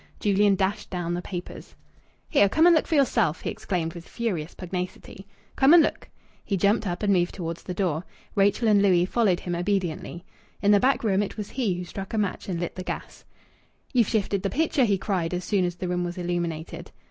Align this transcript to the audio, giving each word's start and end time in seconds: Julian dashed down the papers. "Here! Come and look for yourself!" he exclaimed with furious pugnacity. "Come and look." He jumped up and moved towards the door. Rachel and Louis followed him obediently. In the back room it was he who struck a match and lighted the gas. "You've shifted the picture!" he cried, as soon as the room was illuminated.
Julian 0.19 0.55
dashed 0.55 0.89
down 0.89 1.13
the 1.13 1.21
papers. 1.21 1.75
"Here! 2.27 2.49
Come 2.49 2.65
and 2.65 2.73
look 2.75 2.87
for 2.87 2.95
yourself!" 2.95 3.41
he 3.41 3.51
exclaimed 3.51 3.93
with 3.93 4.07
furious 4.07 4.55
pugnacity. 4.55 5.27
"Come 5.55 5.75
and 5.75 5.83
look." 5.83 6.09
He 6.43 6.57
jumped 6.57 6.87
up 6.87 7.03
and 7.03 7.13
moved 7.13 7.35
towards 7.35 7.61
the 7.61 7.75
door. 7.75 8.03
Rachel 8.33 8.67
and 8.67 8.81
Louis 8.81 9.05
followed 9.05 9.41
him 9.41 9.53
obediently. 9.53 10.25
In 10.59 10.71
the 10.71 10.79
back 10.79 11.03
room 11.03 11.21
it 11.21 11.37
was 11.37 11.51
he 11.51 11.75
who 11.75 11.83
struck 11.85 12.15
a 12.15 12.17
match 12.17 12.49
and 12.49 12.59
lighted 12.59 12.77
the 12.77 12.83
gas. 12.83 13.25
"You've 13.93 14.09
shifted 14.09 14.41
the 14.41 14.49
picture!" 14.49 14.85
he 14.85 14.97
cried, 14.97 15.35
as 15.35 15.43
soon 15.45 15.65
as 15.65 15.75
the 15.75 15.87
room 15.87 16.03
was 16.03 16.17
illuminated. 16.17 16.89